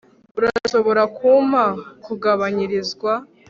[0.37, 1.63] Urashobora kumpa
[2.05, 3.13] kugabanyirizwa